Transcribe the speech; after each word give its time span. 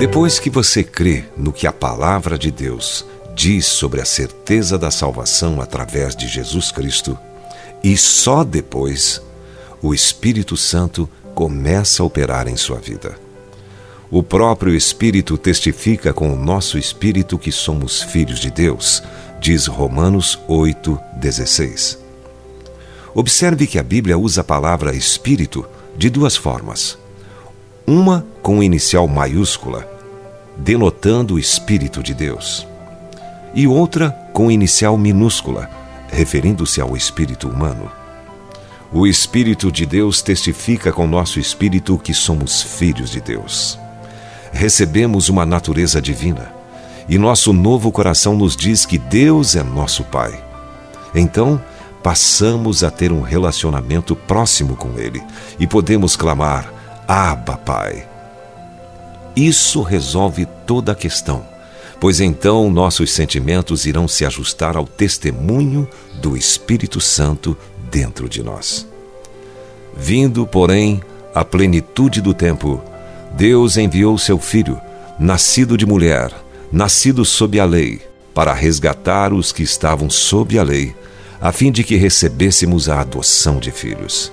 Depois 0.00 0.38
que 0.38 0.48
você 0.48 0.82
crê 0.82 1.26
no 1.36 1.52
que 1.52 1.66
a 1.66 1.72
palavra 1.74 2.38
de 2.38 2.50
Deus 2.50 3.04
diz 3.36 3.66
sobre 3.66 4.00
a 4.00 4.04
certeza 4.06 4.78
da 4.78 4.90
salvação 4.90 5.60
através 5.60 6.16
de 6.16 6.26
Jesus 6.26 6.72
Cristo, 6.72 7.18
e 7.84 7.98
só 7.98 8.42
depois 8.42 9.20
o 9.82 9.92
Espírito 9.92 10.56
Santo 10.56 11.06
começa 11.34 12.02
a 12.02 12.06
operar 12.06 12.48
em 12.48 12.56
sua 12.56 12.78
vida. 12.78 13.14
O 14.10 14.22
próprio 14.22 14.74
Espírito 14.74 15.36
testifica 15.36 16.14
com 16.14 16.32
o 16.32 16.36
nosso 16.36 16.78
espírito 16.78 17.38
que 17.38 17.52
somos 17.52 18.00
filhos 18.00 18.40
de 18.40 18.50
Deus, 18.50 19.02
diz 19.38 19.66
Romanos 19.66 20.38
8,16. 20.48 21.98
Observe 23.14 23.66
que 23.66 23.78
a 23.78 23.82
Bíblia 23.82 24.16
usa 24.16 24.40
a 24.40 24.44
palavra 24.44 24.94
Espírito 24.94 25.62
de 25.94 26.08
duas 26.08 26.36
formas. 26.36 26.99
Uma 27.86 28.24
com 28.42 28.62
inicial 28.62 29.08
maiúscula, 29.08 29.88
denotando 30.56 31.34
o 31.34 31.38
Espírito 31.38 32.02
de 32.02 32.14
Deus, 32.14 32.66
e 33.54 33.66
outra 33.66 34.10
com 34.32 34.50
inicial 34.50 34.96
minúscula, 34.96 35.68
referindo-se 36.08 36.80
ao 36.80 36.96
espírito 36.96 37.48
humano. 37.48 37.90
O 38.92 39.06
Espírito 39.06 39.70
de 39.70 39.86
Deus 39.86 40.20
testifica 40.20 40.92
com 40.92 41.06
nosso 41.06 41.38
espírito 41.38 41.96
que 41.98 42.12
somos 42.12 42.60
filhos 42.60 43.10
de 43.10 43.20
Deus. 43.20 43.78
Recebemos 44.52 45.28
uma 45.28 45.46
natureza 45.46 46.02
divina 46.02 46.52
e 47.08 47.18
nosso 47.18 47.52
novo 47.52 47.90
coração 47.90 48.36
nos 48.36 48.56
diz 48.56 48.84
que 48.84 48.98
Deus 48.98 49.56
é 49.56 49.62
nosso 49.62 50.04
Pai. 50.04 50.42
Então, 51.14 51.60
passamos 52.02 52.82
a 52.82 52.90
ter 52.90 53.12
um 53.12 53.20
relacionamento 53.20 54.14
próximo 54.14 54.76
com 54.76 54.98
Ele 54.98 55.22
e 55.58 55.66
podemos 55.66 56.16
clamar: 56.16 56.72
Abba, 57.12 57.56
Pai. 57.56 58.06
Isso 59.34 59.82
resolve 59.82 60.46
toda 60.64 60.92
a 60.92 60.94
questão, 60.94 61.44
pois 61.98 62.20
então 62.20 62.70
nossos 62.70 63.10
sentimentos 63.10 63.84
irão 63.84 64.06
se 64.06 64.24
ajustar 64.24 64.76
ao 64.76 64.86
testemunho 64.86 65.88
do 66.22 66.36
Espírito 66.36 67.00
Santo 67.00 67.58
dentro 67.90 68.28
de 68.28 68.44
nós. 68.44 68.86
Vindo, 69.96 70.46
porém, 70.46 71.02
à 71.34 71.44
plenitude 71.44 72.20
do 72.20 72.32
tempo, 72.32 72.80
Deus 73.32 73.76
enviou 73.76 74.16
seu 74.16 74.38
Filho, 74.38 74.80
nascido 75.18 75.76
de 75.76 75.84
mulher, 75.84 76.32
nascido 76.70 77.24
sob 77.24 77.58
a 77.58 77.64
lei, 77.64 78.00
para 78.32 78.54
resgatar 78.54 79.32
os 79.32 79.50
que 79.50 79.64
estavam 79.64 80.08
sob 80.08 80.56
a 80.56 80.62
lei, 80.62 80.94
a 81.40 81.50
fim 81.50 81.72
de 81.72 81.82
que 81.82 81.96
recebêssemos 81.96 82.88
a 82.88 83.00
adoção 83.00 83.58
de 83.58 83.72
filhos. 83.72 84.30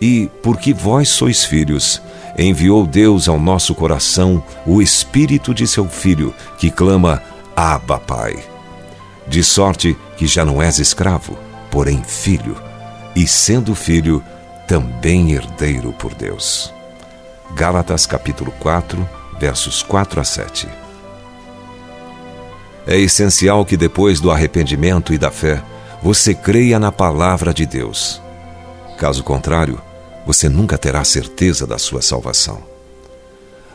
E, 0.00 0.30
porque 0.42 0.72
vós 0.72 1.08
sois 1.08 1.44
filhos, 1.44 2.02
enviou 2.36 2.86
Deus 2.86 3.28
ao 3.28 3.38
nosso 3.38 3.74
coração 3.74 4.42
o 4.66 4.82
Espírito 4.82 5.54
de 5.54 5.66
seu 5.66 5.88
Filho, 5.88 6.34
que 6.58 6.70
clama: 6.70 7.22
Abba, 7.56 7.98
Pai. 7.98 8.36
De 9.26 9.42
sorte 9.42 9.96
que 10.16 10.26
já 10.26 10.44
não 10.44 10.60
és 10.60 10.78
escravo, 10.78 11.38
porém 11.70 12.02
filho 12.02 12.56
e 13.14 13.26
sendo 13.26 13.74
filho, 13.74 14.22
também 14.66 15.32
herdeiro 15.32 15.92
por 15.92 16.14
Deus. 16.14 16.72
Gálatas 17.54 18.06
capítulo 18.06 18.52
4, 18.58 19.08
versos 19.38 19.82
4 19.82 20.20
a 20.20 20.24
7. 20.24 20.68
É 22.86 22.98
essencial 22.98 23.64
que 23.64 23.76
depois 23.76 24.20
do 24.20 24.30
arrependimento 24.30 25.14
e 25.14 25.18
da 25.18 25.30
fé, 25.30 25.62
você 26.02 26.34
creia 26.34 26.78
na 26.78 26.90
palavra 26.90 27.54
de 27.54 27.64
Deus. 27.64 28.20
Caso 28.98 29.22
contrário, 29.22 29.80
você 30.26 30.48
nunca 30.48 30.78
terá 30.78 31.04
certeza 31.04 31.66
da 31.66 31.78
sua 31.78 32.02
salvação. 32.02 32.62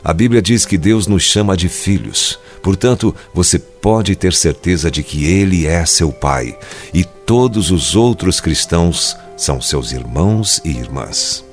A 0.04 0.14
Bíblia 0.14 0.42
diz 0.42 0.66
que 0.66 0.78
Deus 0.78 1.08
nos 1.08 1.24
chama 1.24 1.58
de 1.58 1.68
filhos, 1.68 2.40
portanto, 2.64 3.14
você 3.34 3.60
pode 3.60 4.16
ter 4.16 4.34
certeza 4.34 4.90
de 4.90 5.04
que 5.04 5.26
Ele 5.26 5.66
é 5.66 5.86
seu 5.86 6.12
Pai 6.12 6.58
e 6.94 7.04
todos 7.04 7.70
os 7.70 7.96
outros 7.96 8.40
cristãos 8.40 9.18
são 9.36 9.62
seus 9.62 9.92
irmãos 9.92 10.62
e 10.64 10.70
irmãs. 10.70 11.44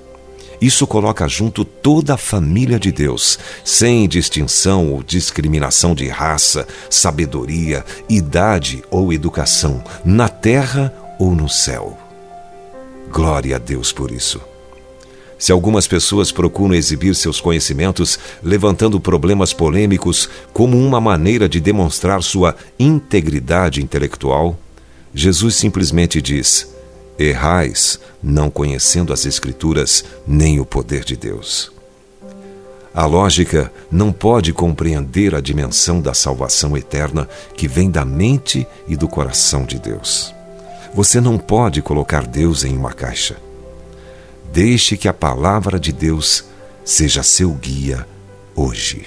Isso 0.60 0.86
coloca 0.86 1.28
junto 1.28 1.64
toda 1.64 2.14
a 2.14 2.16
família 2.16 2.78
de 2.78 2.90
Deus, 2.90 3.38
sem 3.64 4.08
distinção 4.08 4.90
ou 4.90 5.02
discriminação 5.02 5.94
de 5.94 6.08
raça, 6.08 6.66
sabedoria, 6.88 7.84
idade 8.08 8.82
ou 8.90 9.12
educação, 9.12 9.84
na 10.04 10.28
terra 10.28 10.92
ou 11.18 11.34
no 11.34 11.48
céu. 11.48 11.98
Glória 13.10 13.56
a 13.56 13.58
Deus 13.58 13.92
por 13.92 14.10
isso. 14.10 14.40
Se 15.38 15.52
algumas 15.52 15.86
pessoas 15.86 16.32
procuram 16.32 16.74
exibir 16.74 17.14
seus 17.14 17.40
conhecimentos 17.40 18.18
levantando 18.42 18.98
problemas 18.98 19.52
polêmicos 19.52 20.28
como 20.52 20.78
uma 20.78 21.00
maneira 21.00 21.48
de 21.48 21.60
demonstrar 21.60 22.22
sua 22.22 22.56
integridade 22.78 23.82
intelectual, 23.82 24.58
Jesus 25.12 25.56
simplesmente 25.56 26.22
diz: 26.22 26.74
Errais, 27.18 28.00
não 28.22 28.50
conhecendo 28.50 29.12
as 29.12 29.26
Escrituras 29.26 30.04
nem 30.26 30.58
o 30.58 30.64
poder 30.64 31.04
de 31.04 31.16
Deus. 31.16 31.70
A 32.94 33.04
lógica 33.04 33.70
não 33.90 34.10
pode 34.10 34.54
compreender 34.54 35.34
a 35.34 35.40
dimensão 35.40 36.00
da 36.00 36.14
salvação 36.14 36.74
eterna 36.74 37.28
que 37.54 37.68
vem 37.68 37.90
da 37.90 38.06
mente 38.06 38.66
e 38.88 38.96
do 38.96 39.06
coração 39.06 39.66
de 39.66 39.78
Deus. 39.78 40.34
Você 40.94 41.20
não 41.20 41.36
pode 41.36 41.82
colocar 41.82 42.26
Deus 42.26 42.64
em 42.64 42.74
uma 42.74 42.94
caixa. 42.94 43.36
Deixe 44.52 44.96
que 44.96 45.08
a 45.08 45.12
palavra 45.12 45.78
de 45.78 45.92
Deus 45.92 46.44
seja 46.84 47.22
seu 47.22 47.50
guia 47.50 48.06
hoje. 48.54 49.06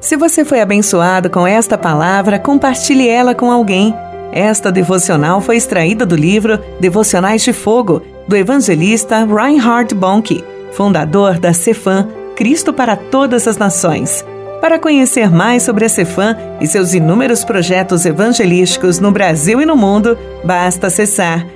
Se 0.00 0.16
você 0.16 0.44
foi 0.44 0.60
abençoado 0.60 1.28
com 1.28 1.46
esta 1.46 1.76
palavra, 1.76 2.38
compartilhe 2.38 3.08
ela 3.08 3.34
com 3.34 3.50
alguém. 3.50 3.94
Esta 4.32 4.70
devocional 4.70 5.40
foi 5.40 5.56
extraída 5.56 6.06
do 6.06 6.14
livro 6.14 6.58
Devocionais 6.80 7.42
de 7.42 7.52
Fogo, 7.52 8.02
do 8.26 8.36
evangelista 8.36 9.24
Reinhard 9.24 9.94
Bonnke, 9.94 10.44
fundador 10.72 11.38
da 11.38 11.52
Cefam, 11.52 12.08
Cristo 12.36 12.72
para 12.72 12.96
Todas 12.96 13.48
as 13.48 13.56
Nações. 13.56 14.24
Para 14.60 14.78
conhecer 14.78 15.30
mais 15.30 15.62
sobre 15.62 15.84
a 15.84 15.88
Cefam 15.88 16.36
e 16.60 16.66
seus 16.66 16.94
inúmeros 16.94 17.44
projetos 17.44 18.04
evangelísticos 18.04 18.98
no 18.98 19.10
Brasil 19.10 19.60
e 19.60 19.66
no 19.66 19.76
mundo, 19.76 20.16
basta 20.44 20.88
acessar 20.88 21.46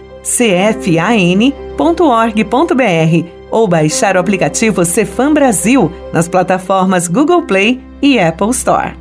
cfan.org.br 1.82 3.28
ou 3.50 3.66
baixar 3.66 4.16
o 4.16 4.20
aplicativo 4.20 4.84
Cefam 4.84 5.34
Brasil 5.34 5.90
nas 6.12 6.28
plataformas 6.28 7.08
Google 7.08 7.42
Play 7.42 7.80
e 8.00 8.18
Apple 8.18 8.50
Store. 8.50 8.94